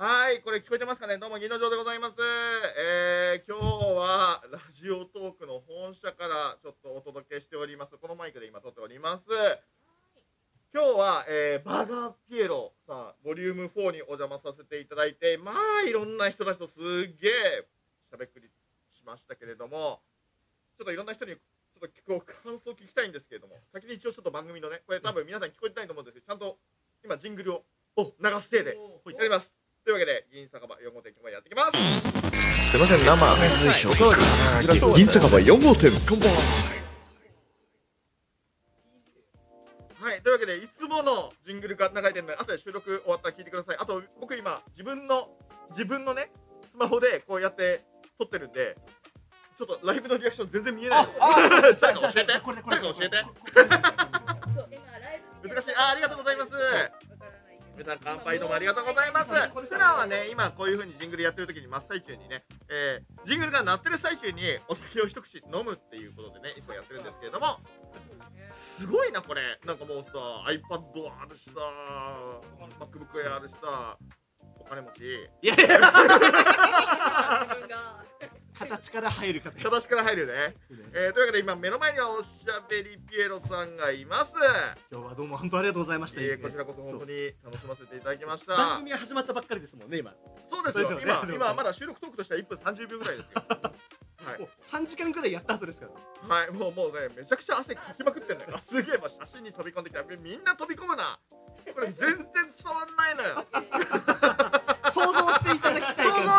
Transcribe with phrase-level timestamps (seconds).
[0.00, 1.18] はい、これ聞こえてますかね？
[1.18, 2.16] どうも、銀の城でございます。
[2.80, 7.98] えー、今日はラジオトークの本社からちょっとお届けしております。
[8.00, 9.28] このマイクで今撮っております。
[10.72, 16.80] 今日は、えー、バーガーピエロさん、ボリューム4にお邪魔させていただいて、まあ、いろんな人たちとす
[17.20, 17.68] げえ
[18.08, 18.48] しゃべくり
[18.96, 20.00] しましたけれども、
[20.78, 26.56] ちょっといろんな人にちょっとこう感想聞きたいんですけれども、先に一応ちょっと番組のね、これ多分皆さん聞こえてないと思うんですけど、ちゃんと
[27.04, 27.64] 今ジングルを
[27.98, 28.08] 流
[28.40, 28.78] すせいで
[29.12, 29.59] やります。
[29.82, 31.72] というわけで、銀酒場4号店今日もやっていきます。
[31.72, 33.16] すいません、生。
[34.94, 36.30] 銀酒場4号店、こんばん
[40.00, 43.76] はい、というわけで、いつものジングルが流れてるので、後で収録終わったら聞いてください。
[43.78, 45.30] あと、僕今、自分の、
[45.70, 46.30] 自分のね、
[46.70, 47.82] スマホでこうやって
[48.18, 48.76] 撮ってるんで、
[49.58, 51.12] ちょっとライブのリアクション全然見えないの。
[51.80, 52.40] 誰か教えて。
[52.40, 53.24] これでこれ誰か教えて。
[60.00, 67.60] はね、今こういう風にジングルやってる時に真っ最中にね、えー、ジングルが鳴ってる最中にお酒を一口飲むっていうことでね、いつもやってるんですけれども、
[68.78, 69.60] すごいなこれ。
[69.66, 70.10] なんかもうさ、
[70.48, 70.80] iPad
[71.20, 71.60] あるしさ、
[72.80, 73.98] MacBook あるしさ、
[74.70, 75.28] 金持ち。
[75.42, 75.80] いやいや
[78.60, 80.54] 形から入る形形から入るよね。
[80.92, 84.32] えー、というわけで今目の前にはおしゃべりピエロさんがいます。
[84.92, 88.54] 今日はどうも本当ありがとうございました、えー、こちらこそ本当に楽しませていただきました。
[88.54, 90.14] 番組が始まったばっかりですもんね今
[90.52, 90.98] そうですよ。
[90.98, 93.42] ね今今まだ収録トークとしては1分30秒ぐらいですよ。
[94.22, 94.44] はいも。
[94.44, 95.88] う3時間くらいやった後ですか
[96.28, 98.50] らはい、もうもうね、めちゃくちゃ汗かきまくってんだよ。
[98.54, 100.02] あすげえ、もう写真に飛び込んできた。
[100.02, 101.18] みんな飛び込むな。
[101.74, 103.46] これ全然伝わんないのよ。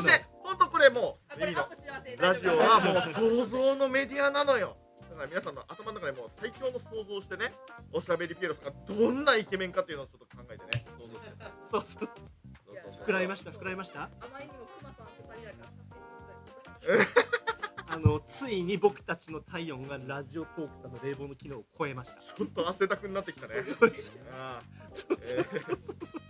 [0.00, 2.16] 想像していただきたい想感じの像して、ほんとこれもう、あこれアップしません。
[2.18, 4.76] ラジオはもう想像のメディアなのよ。
[5.10, 7.52] だから皆さんの頭の中でもう最強の想像をしてね、
[7.92, 10.84] おしゃべりピエロさんがどんなイケメンかっていうのをちょっと考えてね。
[10.98, 11.20] 想像して
[11.70, 12.10] そうそう。
[13.04, 14.02] 膨らみました膨らみました？
[14.02, 17.04] あまりにもクマさんと二人だか
[17.88, 22.20] らあのついに僕たちの体温がラジオトークさんの冷房の機能を超えました。
[22.20, 23.54] ちょっと汗だくになってきたね。
[23.62, 24.60] そうですあ
[24.92, 25.16] そう。
[25.16, 25.74] そうそうそう。
[25.74, 26.27] ー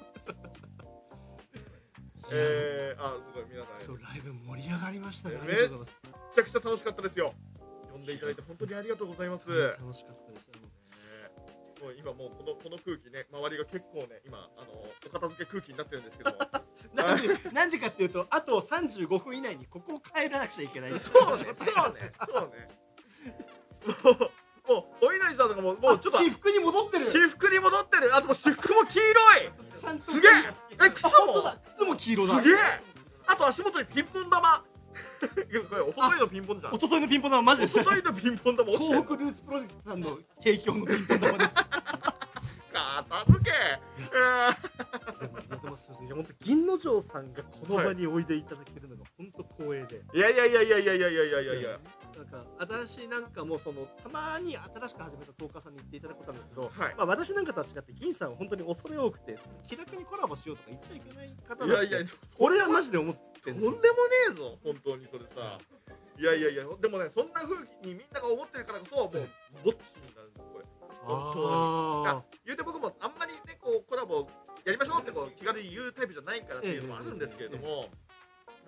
[2.31, 3.75] えー、あ、すごい、皆さん。
[3.75, 7.35] そうライブ盛り上がりましたねねありがとうございますめちゃくちゃ楽しかったですよ。
[7.93, 9.49] 呼んでいただいて本当にありがとうございます。
[9.49, 10.49] ね楽しかったです
[11.81, 16.39] もう今もうこのこの空気ね、周りが結構ね、今あのお片付け空気になってるんですけども、
[16.95, 22.69] なんで なんでかっていうとあと35分以内にここを帰らなくちゃいけない そうね、そうね、そうね。
[24.03, 24.31] もう
[24.69, 28.15] もうお稲荷さんとかももうちょっと私服に戻ってる私服に戻ってる。
[28.15, 29.51] あともう私服も黄色い。
[29.77, 30.33] すげえ。
[31.99, 32.55] 黄色だすげえ。
[33.27, 34.65] あと足元にピンポン玉。
[35.21, 36.75] これ一昨日のピンポンじゃん。
[36.75, 43.51] 一昨日のピンポン玉マジです一昨日のピンポン玉落ちてる東北ルーツプロジェクトさんの提供のピンポン玉です片付け。
[43.51, 44.57] いや
[45.63, 51.79] でもすみません本当銀之丞さんがこの場においでいただけるのが本当光栄で、いやいやいやいやいやいやいやいやいやいや。
[52.19, 52.45] なんか
[52.87, 56.95] 新しいなんかもうそのたまに新しく始めたトーカーさんに言っていただくことなんですけど、はい。
[56.97, 62.09] まあ私なんかとは違って銀さんは本当に恐れ多くて気楽にコラボしようとか言っちゃいけない方だっていやいや、
[62.39, 65.59] 俺はマジで思ってるんとんでもねえぞ、本当にそれさ。
[66.19, 67.55] いやいやいや、でもね、そんな風
[67.87, 69.23] にみんなが思ってるからこそ、もう、ぼっち
[70.03, 70.65] になるんです、これ。
[71.05, 74.27] 本当言うて僕もあんまりね、こう、コラボ
[74.65, 77.89] やりましょうってこう気軽に言うタイプじゃないからっていうのもあるんですけれども、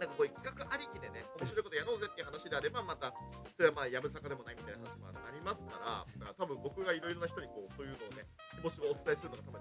[0.01, 8.25] なんかこういう企画ありきでね、面白いことやろうぜっていう話であれば、また、それはまあ、やぶさかでもないみたいな話もありますから、だから多分僕がいろいろな人にこう、そういうのをね、
[8.57, 9.61] 気持ちをお伝えするのが多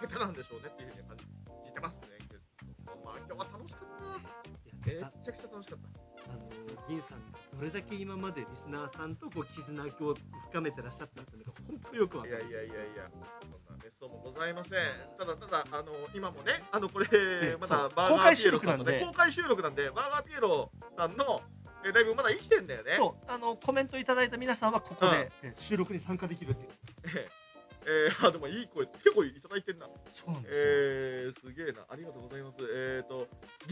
[0.00, 2.20] 下手なんでしょうねっていうふうに感じてますね。
[3.04, 4.00] まあ、今日は楽しかった。
[4.00, 6.10] ーいやめちゃくちゃ楽しかった。
[6.30, 6.48] あの
[6.88, 7.22] 銀さん
[7.58, 10.14] どれだけ今までリスナーさんとこう絆を
[10.50, 13.10] 深めてらっしゃったっていうのが本当よくわかるいやいやいやいや、
[14.40, 14.72] ございません。
[15.18, 17.06] ただただ、あの、今もね、あの、これ、
[17.60, 21.42] まだバーガーピエロさんのね、公公開収録なんで、バーガーピエロさんの、
[21.84, 22.92] えーだいぶまだ生きてんだよね。
[22.92, 26.70] そうあのコメントいただいた皆さんはここで、え収録に参加できるっていう
[27.16, 27.28] え
[27.86, 29.86] えー、あ、でもいい声、結構いただいてんな。
[30.10, 31.80] そうなんですよ、えー、すげえな。
[31.88, 32.56] ありがとうございます。
[32.60, 33.28] えーと、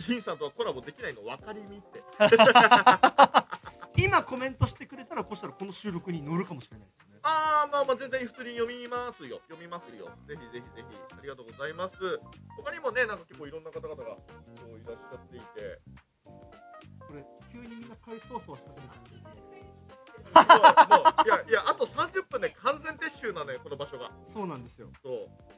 [0.06, 2.02] 銀さんとはコラボできないの分かりみって。
[3.98, 7.18] 今コメントしてくれたらこうしたらこの収録に乗るかもしれないですよね。
[7.22, 9.40] あー、まあまあ、全然普通に読みますよ。
[9.48, 10.06] 読みますよ。
[10.26, 11.98] ぜひぜひぜひ、ありがとうございます。
[12.56, 14.22] 他にもね、なんか結構いろんな方々がこ
[14.70, 15.82] ういらっしゃっていて、
[17.02, 19.38] これ急にみんな回そわそわし始めて
[20.30, 21.26] そうもう。
[21.26, 24.12] いやいやあと30分で完全撤収なのよこの場所が。
[24.22, 24.90] そうなんですよ。
[25.02, 25.57] そう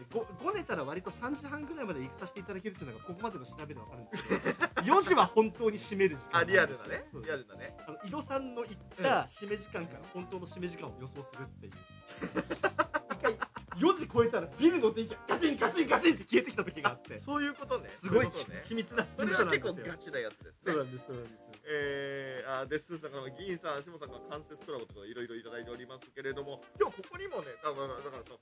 [0.00, 4.40] ねごごねたら割と3時半ぐらいまで行くさせていただけるっていうのがここまでの調べでわかるんですけど
[4.98, 7.04] 4時は本当に閉める時間あリアルなね。
[7.12, 7.76] そうリアルなね。
[7.86, 11.72] あの井戸さんの言った締め時間から本当の締め時間を予想するっていう。
[13.12, 13.38] 一回
[13.78, 17.22] 4時超えたらビルの電気がガチンガチンガチンって消えてきた時があって。
[17.24, 17.90] そういうことね。
[17.90, 18.60] すごいそううことね。
[18.64, 19.92] 緻密なそれ事務所なんは結構ですよ。
[19.92, 20.52] ガチなやつですね。
[20.66, 21.50] そうなんですそうなんです。
[21.72, 28.34] えー、あデスーさんからも銀さん、下さんから関節コラボとかいろいろいただいておりますけれども、でもここにもね、だからだからさ、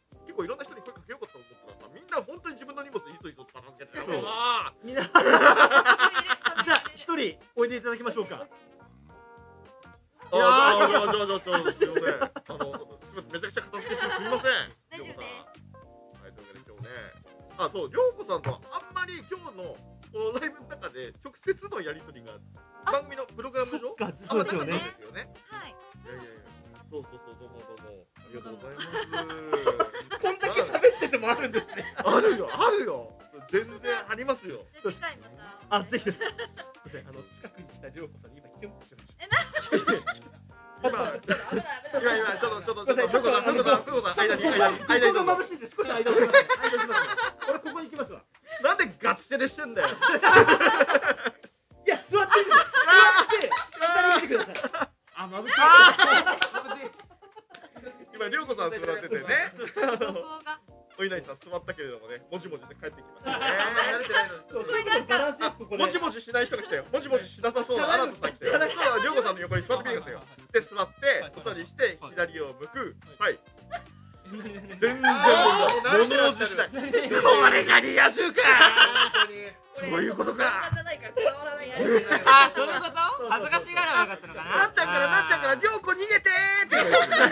[5.19, 8.47] じ じゃゃあ一人おいでいただきましょうか。
[10.31, 11.85] あー、あー、じゃあじゃあじゃあじゃあ す。
[11.85, 12.23] いません。
[12.23, 12.99] あの、
[13.33, 14.53] めちゃくちゃ片付けしてすみません。
[14.91, 15.19] 大丈夫です
[16.23, 16.89] はい、というわけで今日ね、
[17.59, 19.77] あ、そう、りょうこさんとはあんまり今日の
[20.13, 22.33] このライブの中で直接のやりとりが
[22.91, 23.95] 番組のプログラム上？
[24.01, 24.35] あんまなかった。
[24.35, 24.81] んですよね。
[35.99, 36.19] ぜひです。
[36.19, 39.27] すいませんあの近くに来た涼子さんに今キュンとしました。
[40.79, 45.13] 今、ちょっとちょっと、ちょっと、ちょっと、ごめんなさいふうこさん、ふうこさん、ふうこさん、間に、間に、こ間に。
[45.13, 47.09] こが眩しいんで少し間を置きますね間置きますね
[47.51, 48.23] 俺ここに行きますわ
[48.63, 49.89] なんでガチ手でしてんだよ。
[60.99, 63.47] お稲荷さん座ったけれどもね、もじもじで帰ってきましたね。
[63.95, 66.85] 慣れてないのすごいなんかバランスよくここでもじもじしない人が来たよ。
[66.93, 68.99] もじもじしなさそうなアナウンスが来たよ。
[68.99, 70.21] りょうこさんの横に座ってみてくださいよ。
[70.53, 72.97] で、座って、お座りして、左を向く。
[73.19, 73.39] はい。
[74.29, 76.69] 全然物おじしたい。
[76.69, 76.77] こ
[77.51, 78.43] れがリア充か。
[79.79, 80.43] そういうことか
[80.73, 81.81] 漫画じゃないから伝わらないやつ
[82.27, 83.31] あー、そういうこと？
[83.31, 87.23] 恥ずかしがらなかったのかななっちゃんからなっちゃんから、りょうこ逃げてーって言われてる。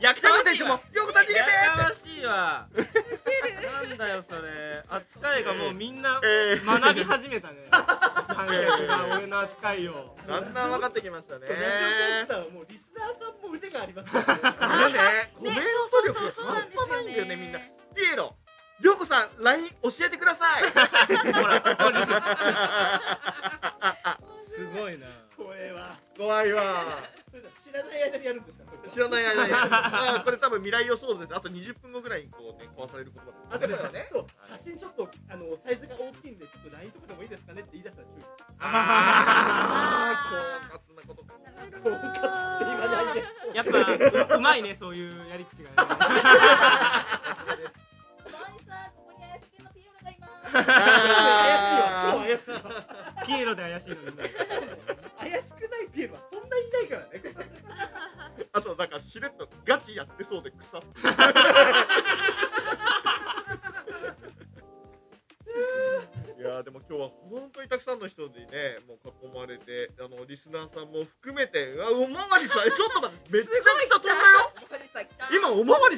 [0.00, 1.78] やかりょうこましいわ選手も、りょうこさん逃げてやーって。
[1.78, 2.66] かましいわ
[3.88, 6.80] なんだよそれ扱いがもうみんなえー。
[6.80, 7.56] 学び始めたね。
[7.70, 10.16] 観客が俺の扱いを。
[10.26, 11.46] だんだん分かってきましたね。
[12.52, 14.22] もうリスナーさんも腕がありますね。
[14.60, 17.58] あれね、コメンねト力そうそうそうなんです半端ないよんだよね、みんな。
[17.58, 18.34] ねピエロ、
[18.80, 20.62] りょうこさん、LINE 教えてください。
[21.32, 21.62] ほら
[24.48, 25.06] すごいな。
[25.36, 25.98] 怖えわ。
[26.16, 26.62] 怖いわ。
[27.64, 29.52] 知らない間にやるんですか知らない間に。
[29.52, 34.08] あーこれ多分未来予想図で、あと20分後ぐらいにこうね、壊される言葉あとでだからね。
[34.10, 34.78] そう写真
[35.32, 38.24] あのサイズが大きいんでちょっと LINE とかでもいいですかねって言い出したら注意
[38.58, 43.22] あー、狡猾なこと考える狡猾って言わないで
[43.54, 43.66] やっ
[44.26, 45.86] ぱううまいねそういうやり口がねさ
[47.38, 47.78] すがです
[48.24, 54.12] ここに怪しげなピエロがいます怪しいわ超怪しいピエロで怪しいのにね
[55.20, 57.22] 怪しくないピエロはそんないないからね
[58.52, 60.86] あとなんかしれっとガチやってそうで腐って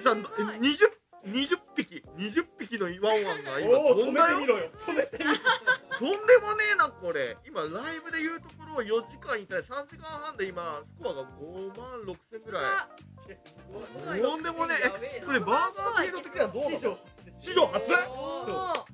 [0.02, 0.22] さんえ
[0.58, 0.76] 20
[1.24, 4.36] 20匹20匹のワンワンが今飛んだよ。
[4.38, 4.70] てみろよ。
[4.86, 7.36] 止めてみろとんでもねえなこれ。
[7.46, 14.20] 今ライブで言うところ4時間いたり3時間半で今スコアが5万6千ぐらい。
[14.20, 15.20] とんでもねえ。
[15.20, 16.76] えそれバーガーピエロ的にはどうなの？
[16.76, 16.98] 史上
[17.38, 18.86] 初史上初お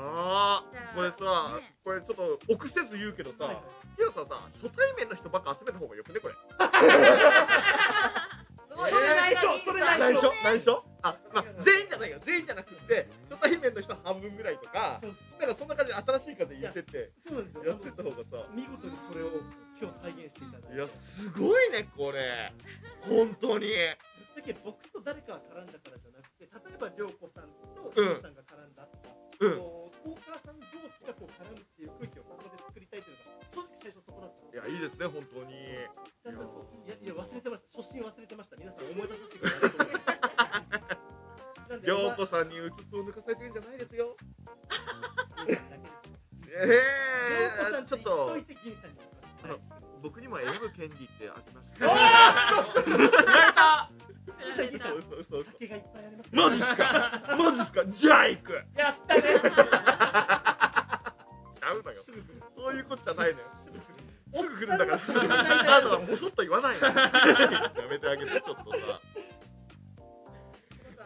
[0.00, 0.64] ああ
[0.94, 1.14] これさ
[1.60, 1.74] ね。
[1.84, 3.60] これちょっと臆せず言うけどさ
[3.96, 6.34] ヒロさんさ初対面の人ばっか集めた方がよくねこれ
[9.98, 10.84] 内内緒緒内緒？
[11.02, 12.18] あまあ全員じゃないよ。
[12.24, 15.00] 全員じゃなくて初対面の人半分ぐらいとか
[15.38, 17.70] なんかそんな感じで新しい風言ってってそうなんですよ。
[17.70, 18.46] やってった方がさ。
[18.54, 19.30] 見事にそれを
[19.80, 20.74] 今日体現していただいて。
[20.74, 22.52] いやすごいねこれ。
[23.02, 23.70] 本当に。
[24.34, 29.58] だけど僕と誰かが絡んだからじゃなくて例えば涼子さんとうんリョウさんが絡んだとか、うん。
[29.58, 32.86] こうトーカーさん同士がこう絡むっていう空気をここで作り
[34.48, 35.52] いですやいいですね本当に。
[35.52, 35.56] い
[36.88, 37.78] やいや忘れてました。
[37.82, 38.56] 初心忘れてました。
[38.56, 39.94] 皆さん思い出させてくださいと思って
[41.68, 44.16] なんでりょうこさんにうつつを抜かされてるんじゃないですよ。
[45.48, 45.60] え
[46.50, 46.82] え
[47.88, 48.98] ちょっと言っといて銀さんに
[49.44, 49.84] 言います。
[50.02, 51.86] 僕にも選ぶ権利ってありました。
[54.44, 56.30] 銀 さん銀さん嘘嘘嘘酒がいっぱいあります。
[56.32, 57.20] マジっすか？
[57.36, 57.84] マジっすか？
[57.86, 58.47] じゃあ行く
[64.58, 64.94] るすぐ来るんだから。
[64.94, 66.86] おっさんがすぐ来るあとはもそっと言わないの。
[66.86, 66.92] や
[67.90, 69.00] めてあげてちょっとさ。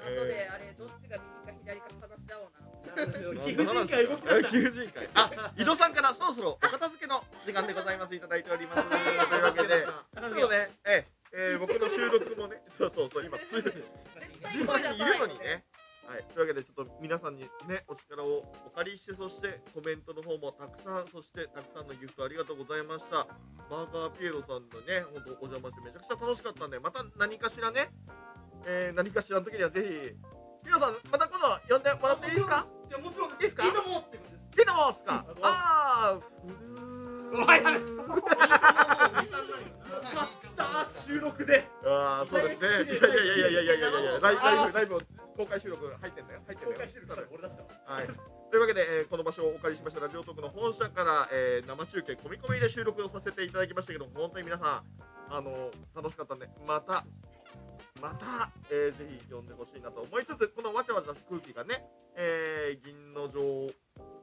[0.02, 8.14] 後であれどっちが右か左か話し合おうな貴婦人会動き出した貴婦人会あ井戸さんからそろそろお片付けの時間でございます。
[8.14, 9.87] いただいておりますというわけで。
[10.28, 10.71] そうね。
[10.85, 13.38] ええー僕の収録もね そうそうそう今。
[13.38, 13.80] すぐ自
[14.64, 15.64] 慢にいるのにね。
[16.06, 21.49] はい、というわけでちょっと皆さんにねお力をお借りしてそしてコメントの方もたくさんそして
[24.19, 27.90] ピエロさんのね本当お邪魔してめちゃくちゃ楽しかったんでまた何かしらね、
[28.66, 30.16] えー何かしらの時にはぜひピエ
[30.64, 32.66] 皆さんまた今度呼んでもらっていいですか？
[32.88, 33.42] いやもちろんです。
[33.45, 33.66] いいですか？
[33.66, 34.61] いいと思うってことです。
[34.61, 35.22] いいと思うんすか？
[54.52, 57.06] 皆さんあの楽しかったんでまた
[58.02, 61.80] また、えーぜひ呼んでほしいなと思いつつこのわちゃわちゃ空気がね、
[62.12, 63.73] えー銀の城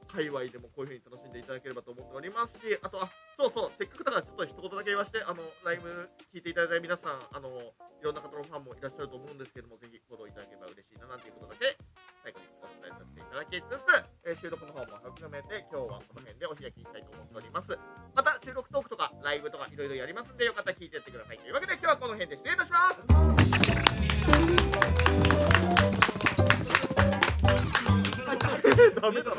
[0.06, 5.90] 界隈でもこういう風に楽しんでいただければと思っておりますしあとあそうそうせっかくだからちょっと一言だけ言わせてあのライブ
[6.30, 11.09] 聞いていただいた皆さんあのいろんな方のファンもいらっしゃると思うんですけどもぜひフォローいただければ嬉しいな
[19.80, 21.38] ろいろやりますんでよかったら聞いてやってください。
[21.38, 23.00] というわけで今日はこの辺で失礼いたします。
[29.00, 29.36] ダメだろ。